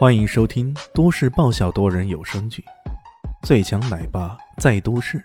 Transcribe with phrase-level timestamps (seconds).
[0.00, 2.64] 欢迎收听都市爆笑多人有声剧
[3.46, 5.18] 《最强奶爸在都市》，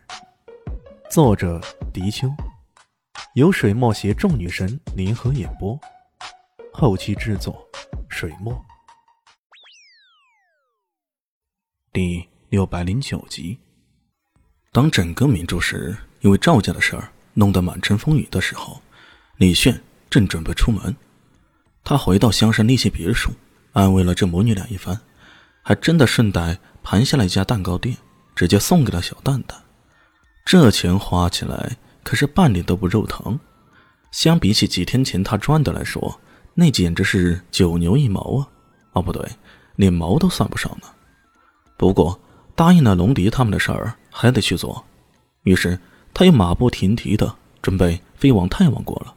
[1.09, 1.61] 作者：
[1.93, 2.27] 迪秋，
[3.35, 5.79] 由水墨携众女神联合演播，
[6.73, 7.65] 后期制作：
[8.09, 8.53] 水墨。
[11.93, 13.57] 第六百零九集，
[14.73, 18.81] 当整个明珠市因为赵家的事儿弄得满城风雨的时候，
[19.37, 20.93] 李炫正准备出门。
[21.81, 23.31] 他回到香山那些别墅。
[23.75, 24.97] 安慰了这母女俩一番，
[25.61, 27.97] 还真的顺带盘下了一家蛋糕店，
[28.33, 29.61] 直接送给了小蛋蛋。
[30.45, 33.37] 这钱花起来可是半点都不肉疼，
[34.11, 36.21] 相比起几天前他赚的来说，
[36.53, 38.47] 那简直是九牛一毛啊！
[38.93, 39.29] 哦，不对，
[39.75, 40.87] 连毛都算不上呢。
[41.75, 42.17] 不过
[42.55, 44.81] 答应了龙迪他们的事儿还得去做，
[45.43, 45.77] 于是
[46.13, 49.13] 他又马不停蹄的准备飞往泰王国了。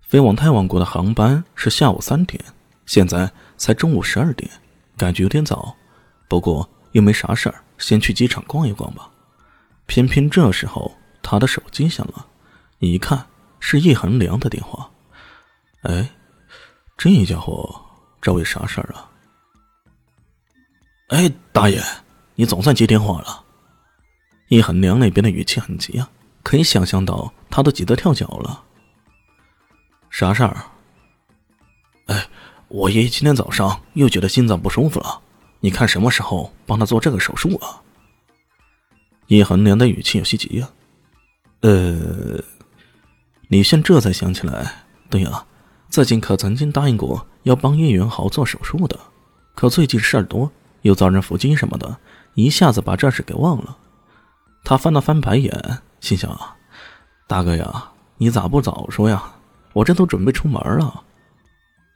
[0.00, 2.42] 飞往泰王国的航班是下午三点。
[2.90, 4.50] 现在才中午十二点，
[4.96, 5.76] 感觉有点早，
[6.26, 9.08] 不过又没啥事儿，先去机场逛一逛吧。
[9.86, 10.92] 偏偏这时候
[11.22, 12.26] 他的手机响了，
[12.80, 13.24] 一看
[13.60, 14.90] 是叶恒良的电话。
[15.82, 16.10] 哎，
[16.96, 17.80] 这家伙
[18.20, 19.08] 找我啥事儿啊？
[21.10, 21.80] 哎，大爷，
[22.34, 23.44] 你总算接电话了。
[24.48, 26.10] 叶恒良那边的语气很急啊，
[26.42, 28.64] 可以想象到他都急得跳脚了。
[30.10, 30.56] 啥事儿？
[32.06, 32.28] 哎。
[32.70, 35.20] 我爷爷今天早上又觉得心脏不舒服了，
[35.58, 37.82] 你看什么时候帮他做这个手术啊？
[39.26, 40.68] 叶恒良的语气有些急呀。
[41.62, 42.40] 呃，
[43.48, 44.72] 李现这才想起来，
[45.10, 45.44] 对呀，
[45.88, 48.96] 自己可曾经答应过要帮叶元豪做手术的，
[49.56, 50.48] 可最近事儿多，
[50.82, 51.98] 又遭人伏击什么的，
[52.34, 53.76] 一下子把这事给忘了。
[54.62, 56.54] 他翻了翻白眼，心想啊，
[57.26, 59.34] 大哥呀，你咋不早说呀？
[59.72, 61.02] 我这都准备出门了。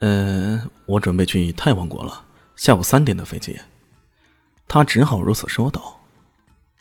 [0.01, 2.25] 呃，我准备去太王国了，
[2.57, 3.59] 下午三点的飞机。
[4.69, 6.01] 他只好如此说道。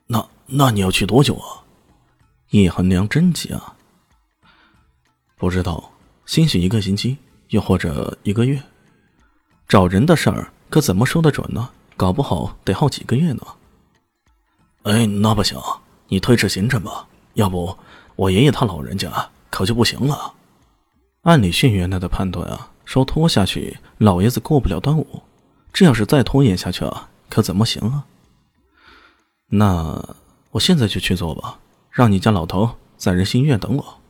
[0.08, 1.64] 那那你要去多久啊？
[2.50, 3.75] 叶恒良真急啊。
[5.38, 5.91] 不知道，
[6.25, 7.18] 兴许一个星期，
[7.50, 8.62] 又或者一个月。
[9.68, 11.69] 找人的事儿可怎么说得准呢？
[11.96, 13.41] 搞不好得耗几个月呢。
[14.84, 15.57] 哎，那不行，
[16.07, 17.07] 你推迟行程吧。
[17.35, 17.78] 要不，
[18.16, 20.34] 我爷爷他老人家可就不行了。
[21.22, 22.69] 按李迅原来的判断啊。
[22.86, 25.24] 说拖下去，老爷子过不了端午。
[25.72, 28.06] 这要是再拖延下去啊，可怎么行啊？
[29.48, 30.16] 那
[30.52, 34.02] 我现在就去做吧，让你家老头在仁心医院等我。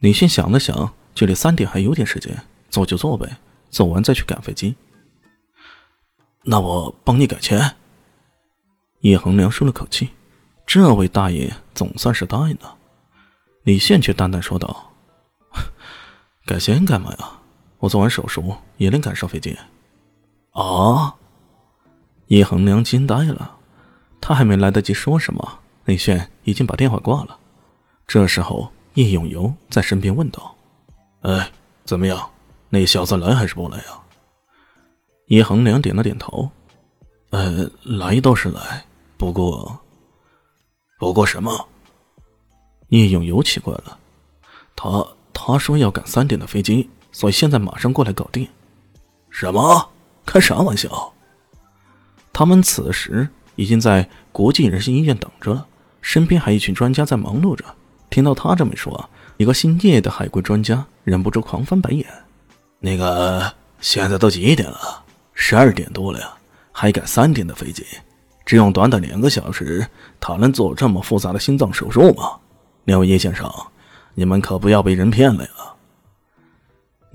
[0.00, 2.36] 李迅想了想，距离三点还有点时间，
[2.68, 3.36] 做就做呗，
[3.70, 4.74] 做完再去赶飞机。
[6.42, 7.76] 那我帮你改签。
[9.00, 10.10] 叶恒良舒了口气，
[10.66, 12.76] 这位大爷总算是答应了。
[13.62, 14.92] 李现却淡淡说道
[16.46, 17.40] ：“改签干嘛呀？”
[17.78, 19.56] 我做完手术也能赶上飞机，
[20.52, 21.14] 啊！
[22.28, 23.56] 叶恒良惊呆了，
[24.20, 27.38] 他还没来得及说什么，李炫已经把电话挂了。
[28.06, 30.54] 这时候，叶永游在身边问道
[31.22, 31.50] ：“哎，
[31.84, 32.30] 怎么样？
[32.68, 34.02] 那小子来还是不来啊？”
[35.28, 36.50] 叶恒良点了点头
[37.30, 38.84] ：“呃，来倒是来，
[39.16, 39.78] 不过……
[40.98, 41.68] 不过什么？”
[42.88, 43.98] 叶永游奇怪了，
[44.74, 46.88] 他他说要赶三点的飞机。
[47.16, 48.46] 所以现在马上过来搞定。
[49.30, 49.88] 什么？
[50.26, 51.14] 开啥玩笑？
[52.30, 55.66] 他们此时已经在国际人心医院等着了，
[56.02, 57.64] 身边还一群专家在忙碌着。
[58.10, 62.06] 听到他这么说，一个姓叶的海归专家忍不住狂翻白眼。
[62.80, 63.50] 那个，
[63.80, 65.02] 现在都几点了？
[65.32, 66.30] 十二点多了呀，
[66.70, 67.82] 还赶三点的飞机？
[68.44, 69.88] 只用短短两个小时，
[70.20, 72.36] 他能做这么复杂的心脏手术吗？
[72.84, 73.50] 两位叶先生，
[74.12, 75.50] 你们可不要被人骗了呀！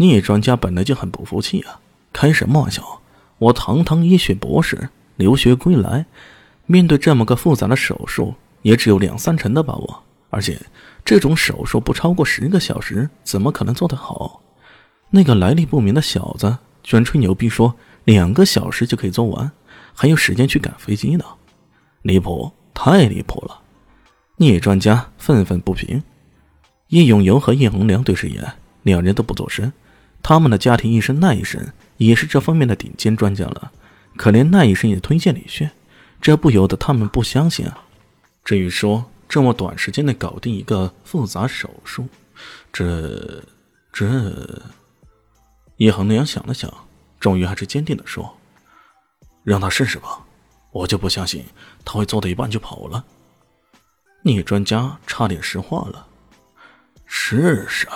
[0.02, 1.80] 聂专家本来就很不服气啊！
[2.12, 3.02] 开什么玩笑？
[3.38, 6.08] 我堂堂医学博士，留学归来，
[6.66, 10.04] 面对这么个复杂的手术，也只有两三成的把握。
[10.32, 10.60] 而且
[11.06, 14.42] 这种手术不超过十个小时，怎么可能做得好？
[15.12, 17.76] 那个来历不明的小子居然吹牛逼说
[18.06, 19.52] 两个小时就可以做完，
[19.94, 21.24] 还有时间去赶飞机呢！
[22.02, 23.62] 离谱，太离谱了！
[24.38, 26.02] 聂专家愤愤不平。
[26.88, 29.72] 叶永游和叶宏良对视一眼，两人都不作声。
[30.24, 33.72] 他们的家庭医生奈医生也是这方面的顶尖专家了，
[34.16, 35.72] 可连奈医生也推荐李炫，
[36.22, 37.84] 这不由得他们不相信啊。
[38.44, 42.08] 至于说这么短时间内搞定一个复杂手术，
[42.72, 43.44] 这
[43.92, 44.62] 这……
[45.78, 46.72] 叶恒良想了想，
[47.20, 48.38] 终于还是坚定的说
[49.44, 50.20] ：“让他试试吧，
[50.72, 51.44] 我就不相信
[51.84, 53.04] 他会做到一半就跑了。”
[54.24, 56.06] 聂专家差点石化了，
[57.08, 57.88] 试试。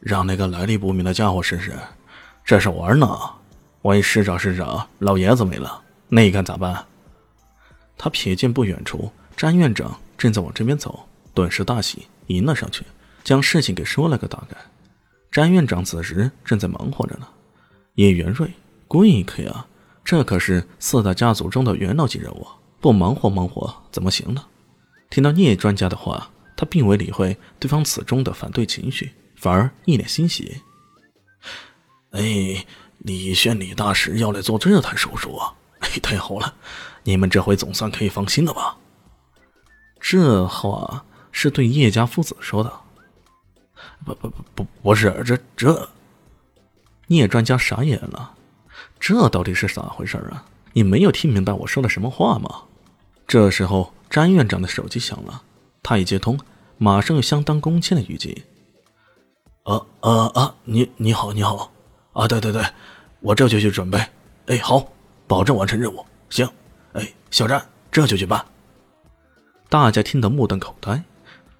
[0.00, 1.74] 让那个来历不明的家伙试试，
[2.44, 3.06] 这是玩呢？
[3.82, 6.84] 万一市长市长老爷子没了，那你该咋办？
[7.98, 12.82] 他瞥见不远处詹院长正在往这边走，顿时大喜，迎了上去，
[13.22, 14.56] 将事情给说了个大概。
[15.30, 17.26] 詹院长此时正在忙活着呢。
[17.96, 18.50] 叶元瑞，
[18.88, 19.66] 贵客呀，
[20.02, 22.46] 这可是四大家族中的元老级人物，
[22.80, 24.44] 不忙活忙活怎么行呢？
[25.10, 30.62] 听到聂专家的话，他并未理会对方此中的反对情绪，反而一脸欣喜。
[32.10, 32.64] 哎。
[33.02, 35.54] 李轩李大师要来做这台手术啊！
[35.80, 36.54] 哎，太好了，
[37.02, 38.76] 你们这回总算可以放心了吧？
[39.98, 42.70] 这话是对叶家父子说的。
[44.04, 45.88] 不不不不，不是这这。
[47.06, 48.34] 聂专家傻眼了，
[48.98, 50.44] 这到底是咋回事啊？
[50.74, 52.64] 你没有听明白我说的什么话吗？
[53.26, 55.42] 这时候，詹院长的手机响了，
[55.82, 56.38] 他一接通，
[56.76, 58.44] 马上用相当恭谦的语气
[59.64, 60.54] ：“啊啊啊！
[60.64, 61.70] 你你好你好。”
[62.12, 62.62] 啊，对对对，
[63.20, 63.98] 我这就去准备。
[64.46, 64.84] 哎，好，
[65.26, 66.04] 保证完成任务。
[66.28, 66.48] 行，
[66.92, 68.44] 哎，小詹，这就去办。
[69.68, 71.02] 大家听得目瞪口呆。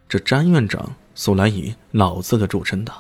[0.09, 2.93] 这詹院长素来以老资格著称的，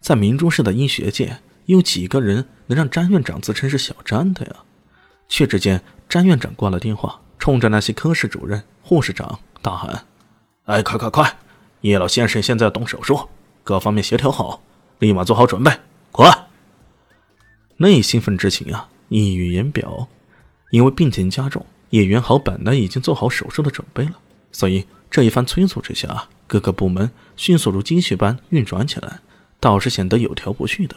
[0.00, 1.36] 在明珠市的医学界，
[1.66, 4.56] 有几个人能让詹院长自称是小詹的呀？
[5.28, 10.06] 却只见詹院长挂了电话，冲着那些科室主任、护士长大喊
[10.64, 11.36] ：“哎，快快快！
[11.82, 13.28] 叶老先生现在要动手术，
[13.64, 14.62] 各方面协调好，
[15.00, 15.72] 立马做好准备，
[16.12, 16.48] 快！”
[17.78, 20.06] 那兴奋之情啊，溢于言表。
[20.70, 24.18] 因为病情加重，叶元豪本来已经做好手术的准备了，
[24.52, 29.20] 所以这一番催促之下，各个部门迅速如机器般运转起来，
[29.58, 30.96] 倒是显得有条不紊的。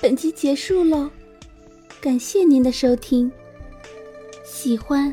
[0.00, 1.10] 本集结束了，
[2.00, 3.30] 感谢您的收听。
[4.44, 5.12] 喜欢，